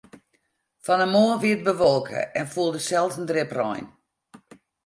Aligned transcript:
Fan 0.85 1.01
'e 1.03 1.07
moarn 1.15 1.39
wie 1.41 1.53
it 1.57 1.65
bewolke 1.69 2.21
en 2.39 2.45
foel 2.53 2.69
der 2.73 2.85
sels 2.89 3.15
in 3.19 3.27
drip 3.29 3.51
rein. 3.59 3.87